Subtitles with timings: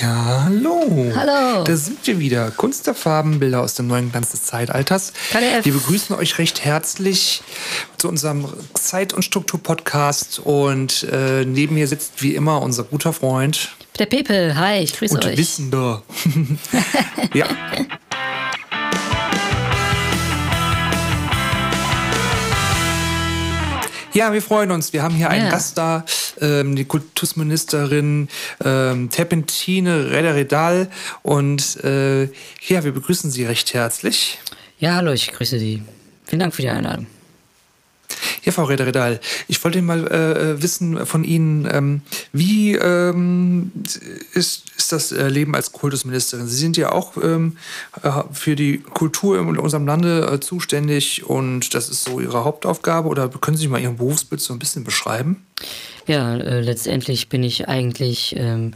[0.00, 1.12] Ja, hallo.
[1.14, 1.62] Hallo.
[1.64, 2.50] Da sind wir wieder.
[2.52, 5.12] Kunst der Farben, Bilder aus dem neuen Glanz des Zeitalters.
[5.30, 5.66] KDF.
[5.66, 7.42] Wir begrüßen euch recht herzlich
[7.98, 10.38] zu unserem Zeit- und Struktur-Podcast.
[10.38, 15.14] Und äh, neben mir sitzt wie immer unser guter Freund Der Pepe, hi, ich grüße
[15.14, 15.36] und euch.
[15.36, 16.02] Wissender.
[17.34, 17.46] ja.
[24.20, 24.92] Ja, wir freuen uns.
[24.92, 25.50] Wir haben hier einen Ja.
[25.50, 26.04] Gast da,
[26.42, 28.28] ähm, die Kultusministerin
[28.62, 30.90] ähm, Terpentine Rederedal.
[31.22, 34.38] Und äh, ja, wir begrüßen Sie recht herzlich.
[34.78, 35.82] Ja, hallo, ich grüße Sie.
[36.26, 37.06] Vielen Dank für die Einladung.
[38.44, 43.72] Ja, Frau Rederedal, ich wollte mal äh, wissen von Ihnen, ähm, wie ähm,
[44.32, 46.46] ist, ist das äh, Leben als Kultusministerin?
[46.46, 47.56] Sie sind ja auch ähm,
[48.02, 53.08] äh, für die Kultur in unserem Lande äh, zuständig und das ist so Ihre Hauptaufgabe.
[53.08, 55.44] Oder können Sie mal Ihren Berufsbild so ein bisschen beschreiben?
[56.06, 58.72] Ja, äh, letztendlich bin ich eigentlich ähm,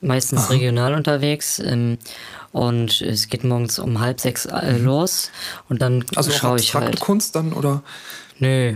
[0.00, 1.58] meistens regional unterwegs.
[1.58, 1.98] Ähm,
[2.52, 5.30] und es geht morgens um halb sechs äh, los
[5.68, 6.04] und dann Mhm.
[6.14, 7.00] Also auch schaue ich halt.
[7.00, 7.82] Kunst dann oder?
[8.38, 8.74] Nö,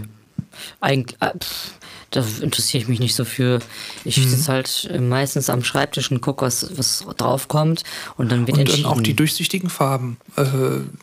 [0.81, 1.73] eigentlich, äh, pff,
[2.11, 3.59] da interessiere ich mich nicht so für.
[4.05, 4.29] Ich Mhm.
[4.29, 7.83] sitze halt äh, meistens am Schreibtisch und gucke, was, was draufkommt
[8.17, 8.85] und dann wird Und entschieden.
[8.85, 10.17] dann auch die durchsichtigen Farben.
[10.37, 10.45] Äh,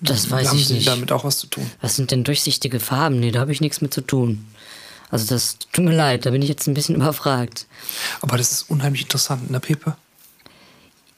[0.02, 0.88] Das weiß haben ich Sie nicht.
[0.88, 1.70] damit auch was zu tun?
[1.82, 3.20] Was sind denn durchsichtige Farben?
[3.20, 4.46] Nee, da habe ich nichts mit zu tun.
[5.12, 7.68] Also das tut mir leid, da bin ich jetzt ein bisschen überfragt.
[8.22, 9.96] Aber das ist unheimlich interessant, ne, Pepe?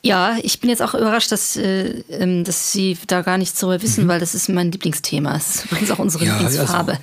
[0.03, 3.81] Ja, ich bin jetzt auch überrascht, dass, äh, ähm, dass Sie da gar nichts darüber
[3.81, 5.34] wissen, weil das ist mein Lieblingsthema.
[5.34, 7.00] Das ist übrigens auch unsere Lieblingsfarbe.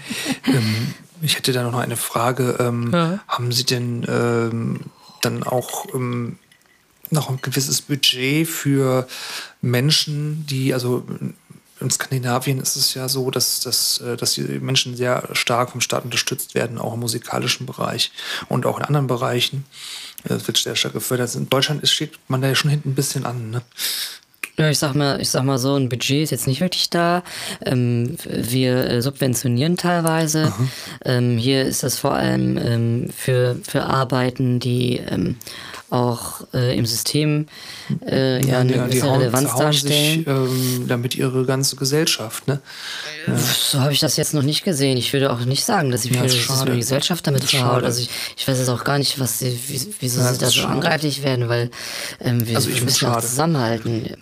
[0.47, 0.95] Also, ähm,
[1.25, 2.57] ich hätte da noch eine Frage.
[2.61, 3.19] Ähm, Ja.
[3.27, 4.81] Haben Sie denn ähm,
[5.23, 6.39] dann auch ähm,
[7.11, 9.07] noch ein gewisses Budget für
[9.63, 11.05] Menschen, die, also
[11.81, 15.81] in Skandinavien ist es ja so, dass, dass, äh, dass die Menschen sehr stark vom
[15.81, 18.13] Staat unterstützt werden, auch im musikalischen Bereich
[18.49, 19.65] und auch in anderen Bereichen.
[20.25, 21.35] Das wird sehr stark gefördert.
[21.35, 23.51] In Deutschland steht man da ja schon hinten ein bisschen an.
[23.51, 23.63] Ne?
[24.57, 27.25] Ja, ich sag mal, ich sag mal so, ein Budget ist jetzt nicht wirklich da.
[27.65, 30.53] Ähm, wir äh, subventionieren teilweise.
[31.05, 35.37] Ähm, hier ist das vor allem ähm, für, für Arbeiten, die ähm,
[35.91, 37.47] auch äh, im System
[38.07, 40.19] äh, ja, eine gewisse Relevanz zerhauen darstellen.
[40.19, 42.49] sich ähm, damit ihre ganze Gesellschaft.
[42.49, 42.61] Ne?
[43.71, 44.97] So habe ich das jetzt noch nicht gesehen.
[44.97, 47.85] Ich würde auch nicht sagen, dass ich Ja, dass die Gesellschaft damit verhaut.
[47.85, 50.49] Also ich, ich weiß jetzt auch gar nicht, was sie, wie, wieso Ja, sie da
[50.49, 51.71] so angreiflich werden, weil
[52.21, 54.17] ähm, wir Also müssen auch zusammenhalten.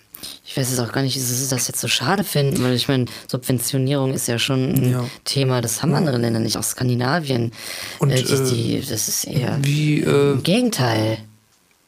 [0.44, 2.86] Ich weiß jetzt auch gar nicht, wieso sie das jetzt so schade finden, weil ich
[2.88, 5.04] meine, Subventionierung ist ja schon ein Ja.
[5.24, 7.52] Thema, das haben andere Länder nicht, auch Skandinavien.
[7.98, 11.18] Und, äh, die, äh, die, das ist eher Wie äh, im Gegenteil.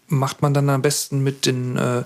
[0.08, 2.04] macht man dann am besten mit den äh,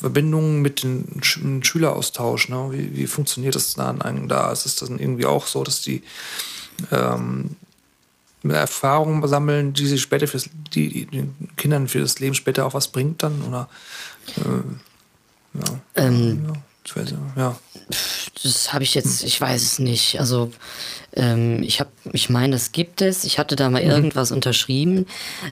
[0.00, 2.48] Verbindungen mit den Sch Schüleraustausch?
[2.48, 2.68] Ne?
[2.72, 4.50] Wie, wie funktioniert das dann da?
[4.52, 6.02] Ist es dann irgendwie auch so, dass die
[6.90, 7.56] ähm,
[8.44, 12.74] Erfahrungen sammeln, die sie später fürs, die, die den Kindern für das Leben später auch
[12.74, 13.42] was bringt dann?
[13.42, 13.68] Oder
[14.36, 14.62] äh,
[15.54, 15.64] ja.
[15.96, 16.52] Ähm, ja,
[16.84, 17.56] ich weiß nicht, ja.
[18.42, 20.20] Das habe ich jetzt, ich weiß es nicht.
[20.20, 20.52] Also
[21.14, 23.24] ähm, ich habe, ich meine, das gibt es.
[23.24, 23.90] Ich hatte da mal Mhm.
[23.90, 25.06] irgendwas unterschrieben,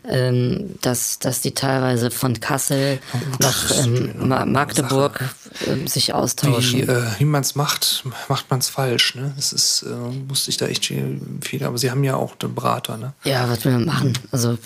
[0.09, 3.01] ähm, dass, dass die teilweise von Kassel
[3.41, 5.25] nach das ist ähm, Magdeburg
[5.67, 6.89] ähm, sich Wie, austauschen.
[6.89, 9.15] äh, wie man es macht, macht man es falsch.
[9.15, 9.33] Ne?
[9.37, 9.95] Das ist, äh,
[10.29, 13.15] musste ich da echt viel, aber sie haben ja auch den Berater, ne?
[13.25, 14.13] Ja, was will man machen?
[14.31, 14.59] Also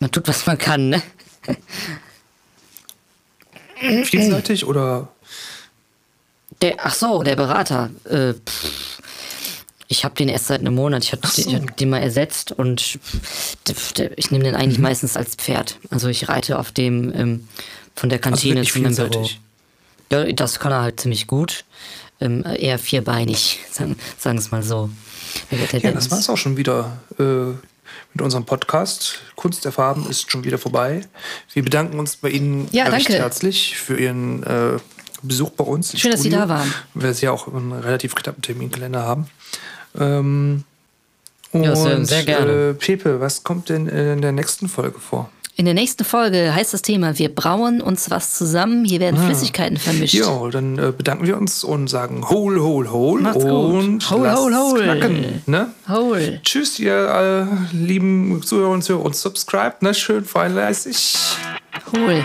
[0.00, 1.02] man tut, was man kann, ne?
[4.04, 5.08] Vielseitig oder
[6.62, 7.90] Der, ach so, der Berater.
[8.04, 8.34] Äh,
[9.90, 11.04] ich habe den erst seit einem Monat.
[11.04, 11.48] Ich habe so.
[11.50, 12.98] den, hab den mal ersetzt und
[14.16, 14.60] ich nehme den Mhm.
[14.60, 15.78] eigentlich meistens als Pferd.
[15.90, 17.48] Also ich reite auf dem ähm,
[17.94, 19.28] von der also Kantine wirklich zu meinem Büro.
[20.12, 21.64] Ja, das kann er halt ziemlich gut.
[22.20, 24.90] Ähm, eher vierbeinig, sagen wir es mal so.
[25.50, 27.52] Der- der- Ja, das war es auch schon wieder äh,
[28.14, 29.20] mit unserem Podcast.
[29.36, 31.02] Kunst der Farben ist schon wieder vorbei.
[31.52, 33.22] Wir bedanken uns bei Ihnen Ja, recht danke.
[33.22, 34.78] herzlich für Ihren äh,
[35.22, 35.98] Besuch bei uns.
[35.98, 36.74] Schön, dass Sie Studio, da waren.
[36.94, 39.28] Weil Sie ja auch einen relativ knappen Terminkalender haben.
[39.98, 40.64] Ähm,
[41.52, 42.70] und Ja, sehr- sehr gerne.
[42.70, 45.30] Äh, Pepe, was kommt denn in der nächsten Folge vor?
[45.60, 49.76] In der nächsten Folge heißt das Thema, wir brauen uns was zusammen, hier werden Flüssigkeiten
[49.76, 50.14] vermischt.
[50.14, 53.52] Ja, dann äh, bedanken wir uns und sagen hol, hol, hol Macht's gut.
[53.52, 54.82] und Hol, lasst's hol, hol.
[54.84, 55.42] knacken.
[55.46, 55.66] Ne?
[55.88, 56.40] Hol.
[56.44, 59.94] Tschüss, ihr äh, lieben Zuhörer und Zuhörer und subscribe, ne?
[59.94, 61.16] Schön fleißig.
[61.92, 62.24] Hol.